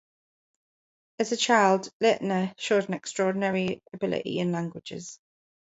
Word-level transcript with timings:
As 1.19 1.31
a 1.31 1.37
child 1.37 1.87
Leitner 2.01 2.55
showed 2.57 2.87
an 2.89 2.95
extraordinary 2.95 3.83
ability 3.93 4.39
in 4.39 4.51
languages. 4.51 5.19